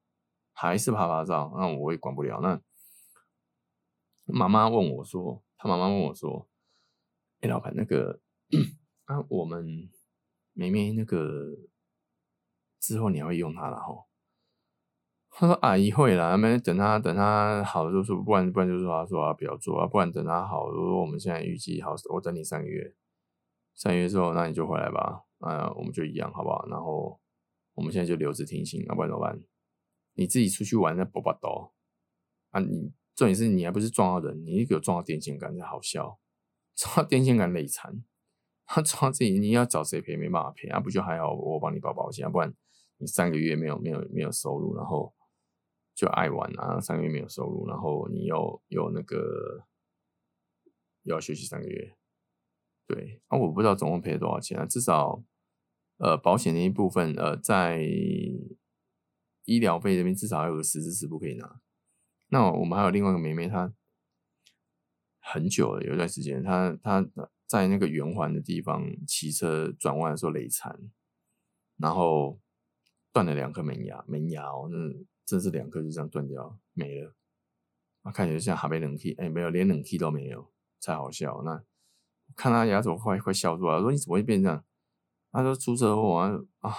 [0.52, 2.40] 还是爬爬照，那我也管不了。
[2.42, 2.60] 那
[4.26, 6.50] 妈妈问我说，他妈妈问我说
[7.42, 8.20] ：“哎，老板，那个
[9.06, 9.88] 啊，我们
[10.54, 11.56] 妹妹那个
[12.80, 14.08] 之后你还会用它了吼？”
[15.30, 20.72] 他说：“阿姨会啦，没等他等他好就说，不然不然就说他说啊不要做啊，不然等他好。
[20.72, 22.96] 如果我们现在预计好，我等你三个月，
[23.76, 25.24] 三个月之后那你就回来吧。
[25.40, 26.68] 啊，我们就一样好不好？
[26.68, 27.20] 然后
[27.74, 29.42] 我们现在就留职停薪，要不然怎么办？
[30.14, 31.74] 你自己出去玩那啵啵刀
[32.52, 32.60] 啊！
[32.60, 36.20] 你重点是你还不是撞到人，你有撞到电线杆才好笑，
[36.76, 38.04] 撞到电线杆累残，
[38.66, 40.16] 他撞到自己，你要找谁赔？
[40.16, 40.80] 没办法赔啊！
[40.80, 42.54] 不就还好，我帮你保保险，不然
[42.98, 45.12] 你三个月没有没有没有收入，然后
[45.96, 46.80] 就爱玩啊！
[46.80, 49.66] 三个月没有收入，然后你又有那个
[51.04, 51.96] 又要休息三个月，
[52.94, 55.24] 对啊，我不知道总共赔了多少钱啊，至少。
[56.04, 57.80] 呃，保险那一部分，呃，在
[59.46, 61.62] 医疗费这边至少还有个十支十不可以拿。
[62.30, 63.72] 那我们还有另外一个妹妹，她
[65.20, 67.08] 很久了，有一段时间，她她
[67.46, 70.76] 在那个圆环的地方骑车转弯的时候累残，
[71.78, 72.40] 然后
[73.14, 77.14] 断了两颗门牙，门牙哦，那真是两颗就这样断掉没了。
[78.12, 81.44] 看起来像哈贝冷气，哎，没有，连冷气都没有，才好笑。
[81.46, 81.64] 那
[82.36, 84.64] 看他牙齿快快笑出来，我说你怎么会变这样？
[85.32, 86.76] 他说出车祸啊啊！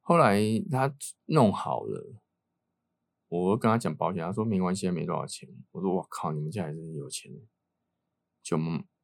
[0.00, 0.94] 后来他
[1.26, 2.16] 弄好了，
[3.28, 5.48] 我跟他讲保险，他说没关系，没多少钱。
[5.72, 7.30] 我说我靠，你们家还真是有钱。
[8.42, 8.58] 就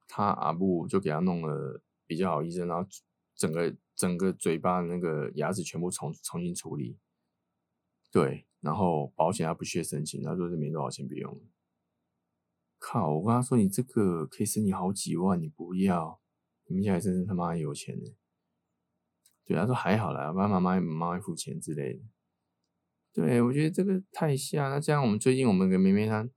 [0.09, 2.88] 他阿布就给他弄了比较好医生，然后
[3.35, 6.98] 整个整个嘴巴那个牙齿全部重重新处理。
[8.11, 11.38] 对，然后保险他不需要申请，他说是没多少钱，不用。
[12.85, 13.14] 靠！
[13.16, 16.20] 我跟他说你这个可以申请好几万，你不要，
[16.66, 18.05] 你们家还真是他妈有钱呢。
[19.47, 22.01] 对，他说还好啦，爸爸妈妈妈会付钱之类的。
[23.14, 24.68] 对我觉得这个太吓。
[24.68, 26.29] 那这样我们最近我们跟妹妹她，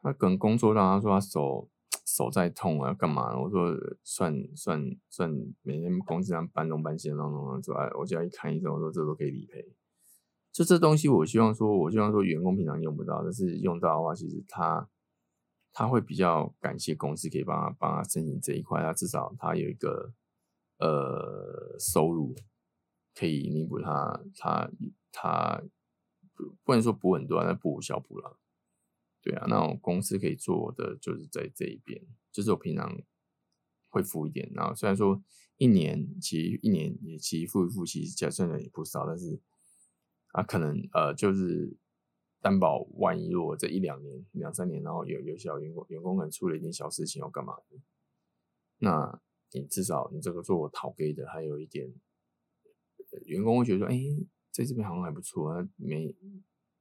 [0.00, 1.68] 她可能工作让她说她手
[2.04, 3.38] 手在痛啊，干嘛？
[3.40, 5.30] 我说算算算，
[5.62, 9.64] 每天工资上搬东搬西弄弄弄，之外，我就要一看医生，我说这都可以理赔。
[10.50, 14.86] 就这东西，我希望说，我希望说员工平常用不到，但是用到的话，其实他
[15.72, 20.12] 他会比较感谢公司可以帮他帮他申请这一块，他至少他有一个。
[20.78, 22.34] 呃，收入
[23.14, 24.68] 可以弥补他，他
[25.12, 25.62] 他
[26.64, 28.36] 不能说补很多，那补小补了。
[29.20, 33.00] 对啊，那我公司可以做的就是在这一边，就是我平常
[33.90, 34.50] 会付一点。
[34.56, 35.22] 然后虽然说
[35.56, 39.40] 一年其实一年也其实付一付，其实加算的也不少，但是
[40.32, 41.76] 啊，可能呃就是
[42.42, 47.54] 担保万一如果这一两年、两三年，然后有有小员工员工可能出了一点小事情要干嘛，
[48.78, 49.20] 那。
[49.54, 51.86] 你至少你这个做讨给的，还有一点
[53.26, 54.00] 员工会觉得说，哎，
[54.50, 55.68] 在这边好像还不错啊。
[55.76, 56.16] 没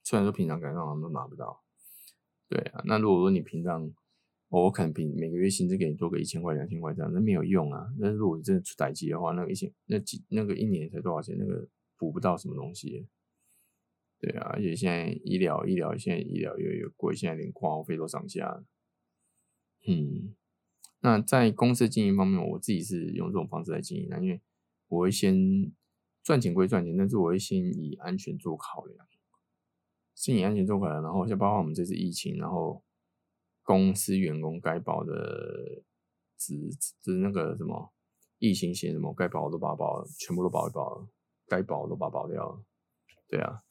[0.02, 1.62] 虽然说平常感觉好像都拿不到，
[2.48, 2.82] 对啊。
[2.86, 3.94] 那如果说你平常
[4.48, 7.86] 我可能平每个月薪资给你多个一千块、两千块这样，那没有用啊。
[8.00, 11.36] 那如果真的出代机的话，那个一千那几那个一年才多少钱？
[11.38, 13.06] 那个补不到什么东西。
[14.22, 18.64] 对啊，而且现在医疗医疗现在医疗又有贵，现在连挂号费都涨价。
[19.86, 20.36] 嗯。
[21.04, 24.40] 那在公司经营方面，我自己是用这种方式来经营的，因为
[24.88, 25.74] 我会先
[26.22, 29.08] 赚钱归赚钱，但是我会先以安全做考量，
[30.14, 32.84] 先以安全做考量，然后像包括我们这次疫情，然后
[33.64, 35.82] 公司员工该保的
[36.38, 36.70] 只
[37.02, 37.92] 只那个什么
[38.38, 41.10] 疫情险什么该保的都保保，全部都保一保了，
[41.48, 42.64] 该保都保保掉了，
[43.28, 43.64] 对啊，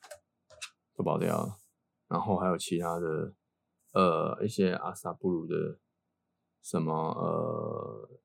[1.00, 1.58] 都保掉了，
[2.08, 3.34] 然后还有其他的
[3.92, 5.78] 呃一些阿萨布鲁的。
[6.62, 8.20] 什么呃，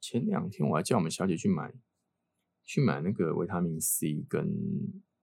[0.00, 1.70] 前两天我还叫我们小姐去买，
[2.64, 4.48] 去买那个维他命 C 跟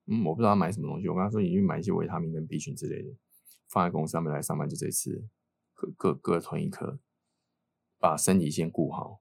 [0.04, 1.08] 嗯，我不知道买什么东西。
[1.08, 3.12] 我跟她说你去买一些维他命跟 B 群之类的，
[3.66, 5.28] 放在公司上面来上班就这次，
[5.74, 7.00] 各各各囤一颗，
[7.98, 9.20] 把身体先顾好，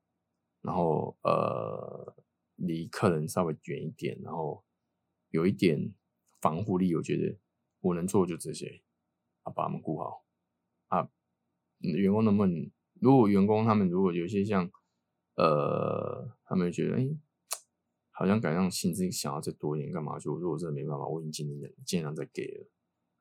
[0.62, 2.16] 然后呃
[2.58, 4.64] 离客人稍微远一点，然后
[5.32, 5.92] 有一点
[6.46, 6.94] 防护力。
[6.96, 7.40] 我觉得
[7.80, 8.84] 我能做就这些，
[9.42, 10.24] 啊，把他们顾好
[10.90, 11.10] 啊。
[11.80, 12.72] 员工能不能？
[13.02, 14.70] 如果员工他们如果有些像，
[15.38, 17.10] 呃，他们觉得哎，
[18.12, 20.20] 好像敢让薪资想要再多一点，干嘛？
[20.20, 22.70] 就如果真的没办法，我已经尽力尽量在给了。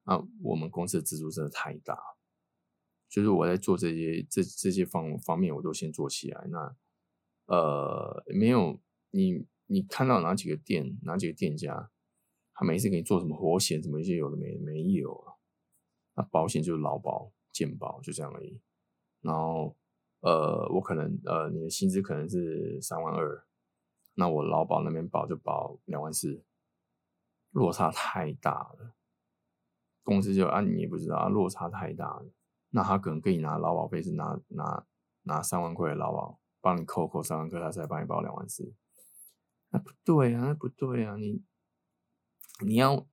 [0.05, 1.99] 那我们公司的支出真的太大，
[3.09, 6.47] 就是我在做这些这这些方方面，我都先做起来。
[6.51, 6.77] 那
[7.47, 11.91] 呃，没有你你看到哪几个店哪几个店家，
[12.55, 15.35] 他每次给你做什么活险什么一些有的没没有啊？
[16.17, 17.33] 那保险就是劳保。
[17.55, 18.61] 健保就这样而已，
[19.21, 19.77] 然后
[20.23, 23.47] 呃，我可能呃，你的薪资可能是三万二，
[24.15, 26.43] 那我劳保那边保就保两万四，
[27.53, 28.97] 落差太大了。
[30.03, 32.27] 公司就啊，你也不知道啊，落差太大了，
[32.71, 34.85] 那他可能跟你拿劳保费是拿拿
[35.23, 38.75] 拿三万块的劳保，帮你扣扣三万块，他才帮你保两万四，
[39.69, 41.41] 那不对啊，那不对啊，你
[42.63, 43.07] 你要。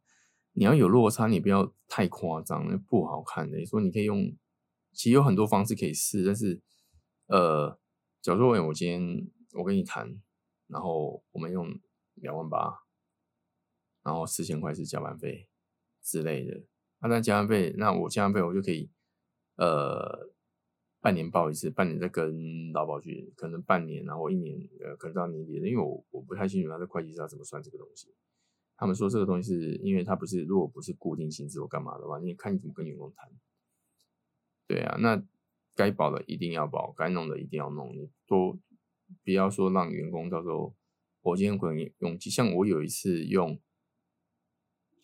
[0.54, 3.58] 你要有落差，你不要太夸张，那不好看的。
[3.58, 4.36] 你说你可以用，
[4.92, 6.62] 其实有很多方式可以试，但是，
[7.28, 7.80] 呃，
[8.22, 10.22] 假如说我今天我跟你谈，
[10.68, 11.80] 然后我们用
[12.16, 12.84] 两万八，
[14.04, 15.48] 然后四千块是加班费
[16.04, 16.66] 之类的。
[17.00, 18.92] 啊，那加班费，那我加班费我就可以，
[19.56, 20.34] 呃，
[21.00, 28.14] 半年报一次，半年再跟劳保局，可能半年，然后一年，呃，可能到年底，因为我我不太清楚他的会计是要怎么算这个东西。
[28.82, 33.32] 他们说这个东西是因为它不是，如果不是固定薪资或干嘛的话，你看你怎么跟员工谈。
[34.66, 35.24] 对啊，那
[35.76, 38.60] 该保的一定要保，该弄的一定要弄，你多
[39.24, 40.76] 不要说让员工到时候，
[41.22, 43.62] 我今天可能用机，像我有一次用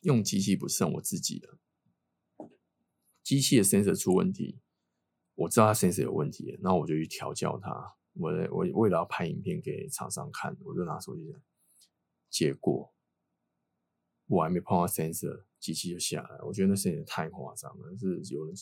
[0.01, 1.59] 用机器不是我自己的，
[3.21, 4.59] 机器的 sensor 出问题，
[5.35, 11.31] 我知道它 sensor 有问题，然后我就去调教它，我我为了要拍影片给厂商看，我就拿手机，
[12.31, 12.91] 结果。
[14.27, 18.53] 我还没碰到 sensor，机器就下来，我觉得那 sensor 太夸张了，是有人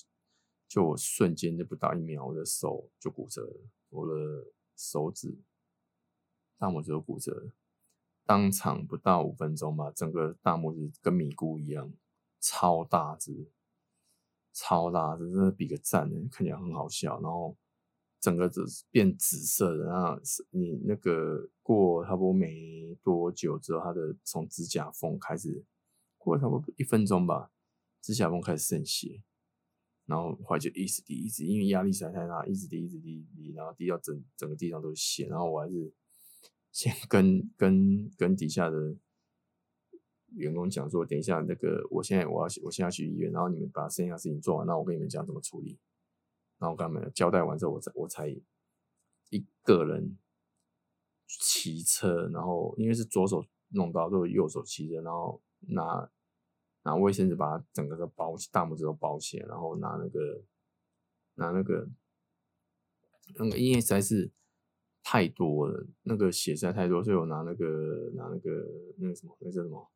[0.67, 5.37] 就我瞬间就不到一秒，我的手就骨折了，我的手指
[6.57, 7.51] 大拇指都骨折了，
[8.25, 11.93] 当场不到五分钟吧，整个大拇指跟米菇一样，
[12.39, 13.51] 超大只，
[14.53, 17.57] 超大只，真的比个赞呢，看起来很好笑，然后。
[18.25, 25.63] 整个紫变紫色的，然后你那个过差不多没多久之后，它的从指甲缝开始
[26.17, 27.51] 过了差不多一分钟吧，
[28.01, 29.21] 指甲缝开始渗血，
[30.07, 35.93] 然后后来就一直滴一直，因为压力实在太大，一直滴一直滴滴，然后滴到整整个地上都是血，然后我还是
[36.71, 38.97] 先跟跟跟底下的
[40.31, 45.77] 员工讲说，等一下那个我现在我要我现在去医院，然后你们把剩下事情做完，那我跟你们讲怎么处理。
[46.57, 48.29] 然后他们交代完之后，我才我才
[49.29, 50.17] 一个人
[51.27, 56.09] 骑车，然后因为是左手弄到，就右手骑着，然后拿
[56.83, 60.43] 拿卫生纸把它整个都包起，大拇指都包起来，然后拿那个
[61.33, 61.89] 拿那个
[63.35, 64.31] 那个，因为实在是
[65.03, 68.49] 太多了，那个血实在太多，所以我拿那个拿那个
[68.97, 69.91] 那个什么那叫什么，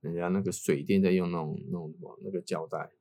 [0.00, 2.92] 人家那个水电在用那种那种什么那个胶带，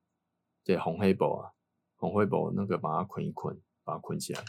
[0.64, 1.54] 对，红黑宝啊。
[2.02, 4.44] 红灰宝那个把它捆一捆，把它捆起来。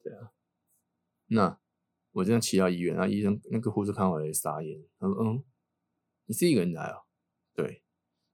[0.00, 0.30] 对啊，
[1.26, 1.60] 那
[2.12, 5.44] 我这样骑到医院，那医生那个护士看我也傻眼，他说：“嗯，
[6.26, 7.00] 你是一个人来啊？”
[7.52, 7.82] 对。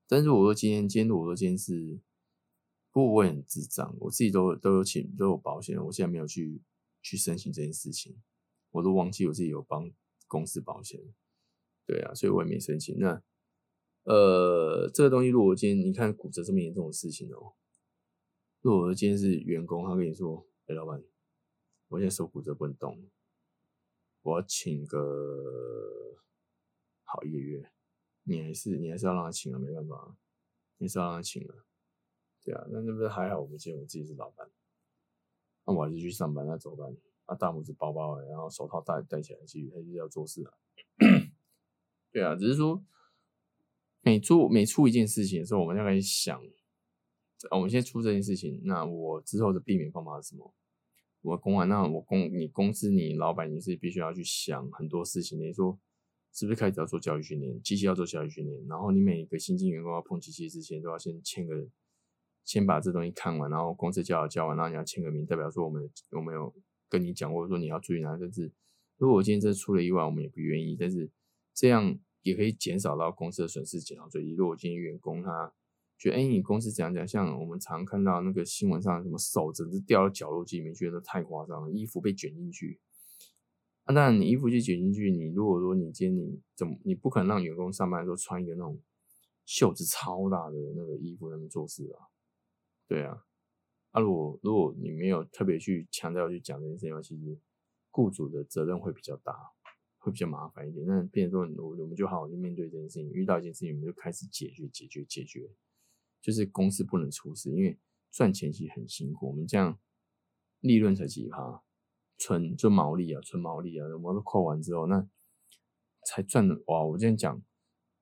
[0.06, 1.98] 但是我说今天，今天我说今天是，
[2.90, 6.62] 不过我也很智障，我自己都都有请都有保险，我现在没有去
[7.00, 8.20] 去申请这件事情，
[8.72, 9.90] 我都忘记我自己有帮
[10.28, 11.00] 公司保险。
[11.86, 12.98] 对啊，所以我也没申请。
[12.98, 13.22] 那
[14.02, 17.54] 呃，这个东西如果今天你看骨折这么严重的事情哦。
[18.62, 21.02] 如果我今天是员工，他跟你说：“哎，老板，
[21.88, 22.98] 我现在手骨折不能动，
[24.22, 26.16] 我要请个
[27.02, 27.70] 好一个月。”
[28.24, 30.16] 你还是你还是要让他请啊，没办法，
[30.78, 31.54] 你是要让他请啊。
[32.44, 33.40] 对啊，那那不是还好？
[33.40, 34.48] 我们今天我自己是老板，
[35.66, 36.96] 那我还是去上班，那怎么办？
[37.24, 40.54] 啊，大拇指包包，然后手套戴戴起来，继续还是要做事啊。
[42.12, 42.80] 对啊，只是说
[44.02, 46.02] 每做每出一件事情的时候，我们要开始
[47.48, 47.58] 想。
[47.58, 50.54] 我们先出这件事情，那我之后的避免方法是什么？
[51.22, 55.38] 我公完，那我公你公司你老板你是必须要去想很多事情。
[55.38, 55.78] 你说
[56.32, 57.62] 是不是开始要做教育训练？
[57.62, 61.68] 机器要做教育训练，然后你每一个新进员工要碰机器之前，都要先签个，
[62.44, 66.52] 先把这东西看完，然后公司教教完，然后你要签个名，代表说我们我们有
[66.88, 68.16] 跟你讲过，说你要注意哪？
[68.20, 68.50] 但是
[68.98, 71.08] 如果我今天真出了意外，我们也不愿意，但是
[71.54, 74.32] 这样也可以减少到公司的损失，减少最低。
[74.32, 75.52] 如果我今天员工他。
[76.02, 77.06] 觉得哎，你公司怎样讲？
[77.06, 81.70] 像我们常看到那个新闻上，什么手整只掉到角落里面，觉得太夸张了。
[81.70, 82.80] 衣服被卷进去，
[83.84, 88.82] 啊，那你衣服就卷进去，你如果说你今天你怎么，你不可能让员工上班的时候穿一个那种
[89.46, 92.10] 袖子超大的那个衣服在那做事啊？
[92.88, 93.22] 对啊，
[93.92, 97.38] 啊，如果如果你没有特别去强调去讲这件事情的话，其实
[97.92, 99.32] 雇主的责任会比较大，
[99.98, 100.84] 会比较麻烦一点。
[100.84, 105.48] 那变成说，我我们就好好去面对这件事情，遇到一件事情，我们就开始解决，解决，解决。
[106.22, 107.76] 就是公司不能出事，因为
[108.10, 109.28] 赚钱其实很辛苦。
[109.28, 109.78] 我们这样
[110.60, 111.62] 利润才几趴，
[112.16, 115.06] 纯就毛利啊，纯毛利啊，我们都扣完之后，那
[116.06, 116.84] 才赚哇！
[116.84, 117.42] 我这样讲，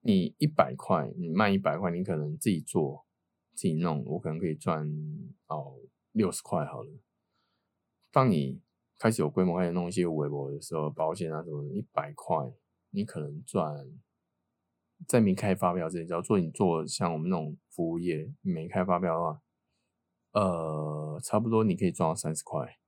[0.00, 3.06] 你一百块，你卖一百块，你可能自己做、
[3.54, 4.86] 自己弄，我可能可以赚
[5.46, 5.78] 哦
[6.12, 6.90] 六十块好了。
[8.10, 8.60] 当你
[8.98, 12.36] 开始有规模，开始弄一些微博的时候，保险啊什么，一百块
[12.90, 13.86] 你可能赚。
[15.08, 19.42] 在没开发票之前，只要做你做像我们那种服务业，没开发票的话，
[20.32, 22.78] 呃，差不多你可以赚到三十块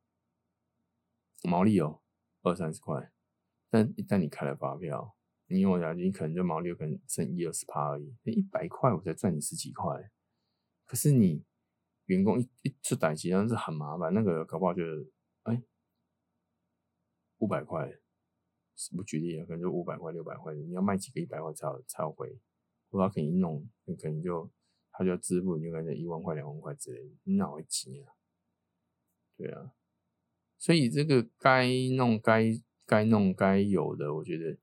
[1.42, 2.02] 毛利哦，
[2.42, 3.10] 二三十块。
[3.70, 8.14] 但一旦你开了发票，你有奖金，可能就毛利有可能剩一二十趴而已。
[8.22, 10.10] 那一百块我才赚你十几块，
[10.84, 11.42] 可是你
[12.06, 14.12] 员工一一出打击，那是很麻烦。
[14.12, 14.82] 那个搞不好就
[15.44, 15.62] 哎
[17.38, 18.01] 五百块。
[18.90, 22.36] 不举例啊，可能就五百块、六百块，你要卖几个一百块才有才有回，
[22.90, 24.50] 或者可能弄，你可能就
[24.90, 28.12] 他就要支付，你就可能一万块、两万块之类的，你哪会急啊？
[29.36, 29.72] 对啊，
[30.58, 31.66] 所以这个该
[31.96, 32.52] 弄、该
[32.86, 34.56] 该弄、该有的，我觉得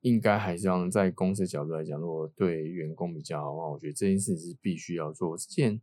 [0.00, 5.36] 应该还是要在公司角度来讲，如果对员工比较好的话，我觉得这件事是必须要做。
[5.36, 5.80] 之前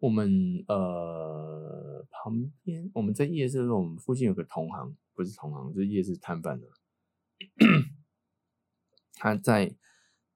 [0.00, 6.68] 我们呃旁边我们在夜市的时候，我们附近有个同行，不是同行，就是夜市摊贩的，
[9.14, 9.76] 他在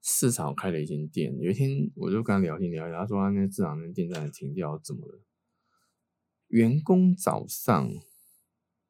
[0.01, 1.37] 市场开了一间店。
[1.39, 5.21] 有一天我就跟他聊天聊聊，他说他那市场那店在停掉，怎么了？
[6.47, 7.91] 员工早上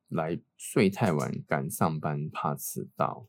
[0.10, 3.28] 来睡太晚，赶上班怕迟到，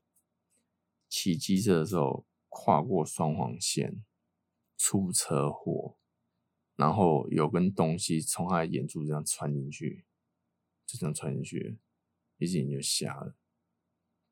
[1.09, 4.05] 骑机车的时候跨过双黄线
[4.77, 5.97] 出车祸，
[6.77, 10.05] 然后有根东西从他的眼珠这样穿进去，
[10.85, 11.79] 就这样穿进去，
[12.39, 13.35] 一只眼就瞎了，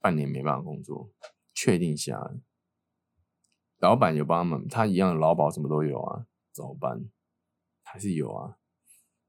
[0.00, 1.12] 半年没办法工作，
[1.52, 2.40] 确定瞎了。
[3.78, 7.10] 老板有帮他们，他一样的劳保什么都有啊，怎么办？
[7.82, 8.58] 还是有啊。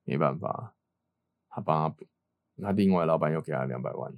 [0.04, 0.74] 没办法，
[1.50, 2.06] 他帮他，
[2.62, 4.16] 他另外老板又给他两百万，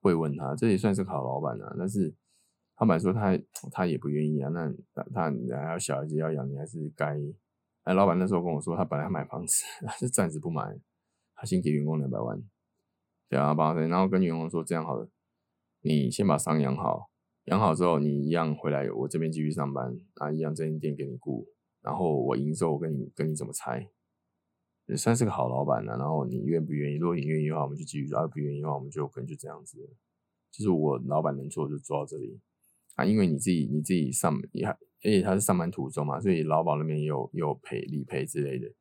[0.00, 1.74] 会问他，这也算是好老板啊。
[1.76, 2.14] 但是
[2.78, 3.36] 老板说他
[3.72, 5.22] 他也不愿意啊，那他他
[5.66, 7.18] 还有小孩子要养，你还是该。
[7.82, 9.64] 哎，老板那时候跟我说，他本来买房子，
[9.98, 10.78] 是暂时不买，
[11.34, 12.40] 他先给员工两百万，
[13.28, 15.08] 对啊，帮他，然后跟员工说这样好了，
[15.80, 17.10] 你先把伤养好，
[17.46, 21.46] 养好之后你一样回来我这边继续上班，啊，一样这间店给你雇，
[21.82, 23.88] 然后我营收我跟你跟你怎么拆。
[24.88, 26.94] 也算是个好老板了，然后你愿不愿意？
[26.94, 29.78] 如果你愿意的话，我们就继续；，如果不愿意的话，我们就可能就这样子。
[30.52, 32.40] 就是我老板能做就做到这里
[32.94, 38.72] 啊，因为你自己你自己上也还，而且他是上班途中嘛，所以劳保那边也有有赔理赔之类的。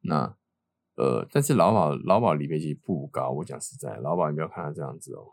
[0.00, 0.36] 那
[0.94, 5.32] 呃，但是劳保劳保理赔其实不高，我讲实在，劳保你不要看他这样子哦，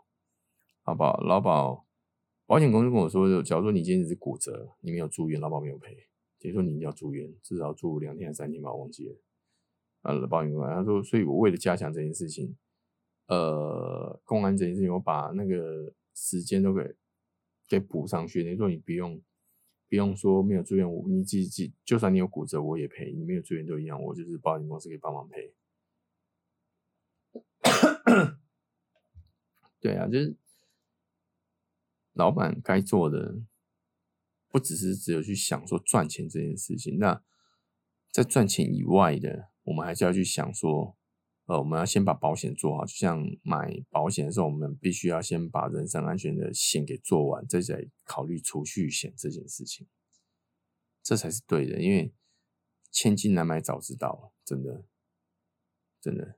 [0.82, 1.20] 好不好？
[1.20, 1.86] 劳保
[2.46, 5.94] 保险公司跟我说，假如说你今天是骨折，你没有住院，劳保没有赔，
[6.40, 9.14] 等于说你一定要住院，至少住两天三天吧，我忘记了。
[10.02, 12.56] 呃，保险公司他说，所以我为了加强这件事情，
[13.26, 16.96] 呃，公安这件事情，我把那个时间都给
[17.68, 18.42] 给补上去。
[18.42, 19.20] 等于说你不用
[19.90, 23.12] 不用说没有住院，我你自己就算你有骨折，我也赔。
[23.12, 25.52] 你没有住院都一样，我就是保险公司可以帮忙赔。
[29.78, 30.36] 对啊，就是
[32.14, 33.42] 老板该做的，
[34.48, 36.98] 不只是只有去想说赚钱这件事情。
[36.98, 37.22] 那
[38.10, 39.50] 在赚钱以外的。
[39.64, 40.96] 我们还是要去想说，
[41.50, 42.84] 呃，我们要先把保险做好。
[42.84, 49.88] 就像买保险的时候，我们必须要先把人身安全的险给做完，再再考虑储蓄险这件事情，
[51.02, 51.82] 这才是对的。
[51.82, 52.14] 因为
[52.92, 54.84] 千金难买早知道，真的，
[56.00, 56.36] 真的，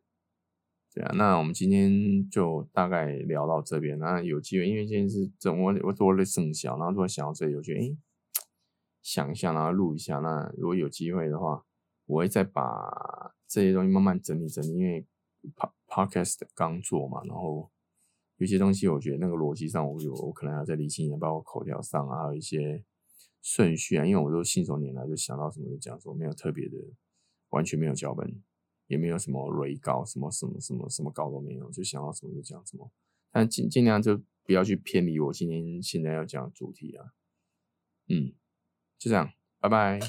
[0.94, 1.12] 对啊。
[1.14, 3.98] 那我们今天就大概聊到这边。
[3.98, 7.94] 那有机会，因为今天是整我我多了生肖，然后突然想到这里，我觉得哎，
[9.02, 10.20] 想一下，然后录一下。
[10.20, 11.66] 那如果有机会的话。
[12.06, 15.06] 我会再把这些东西慢慢整理整理，因为
[15.86, 17.70] podcast 刚做嘛，然后
[18.36, 22.84] 有些东西我觉得那个逻辑上我有我可能要再理清一点，包括口条上啊，还有一些
[23.40, 26.76] 顺序啊，因为我都信手拈来，就想到什么就讲什么，没有特别的，
[27.50, 28.42] 完全没有脚本，
[28.86, 32.90] 也没有什么雷稿，什么什么什么什么稿都没有，就想到什么就讲什么，
[33.30, 37.14] 但尽尽量就不要去偏离我今天现在要讲的主题啊，
[38.08, 38.32] 嗯，
[38.98, 40.00] 就这样，拜拜。